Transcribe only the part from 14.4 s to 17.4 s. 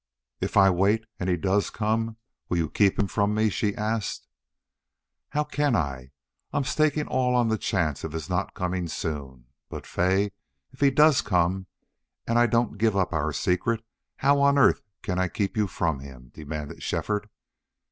on earth can I keep you from him?" demanded Shefford.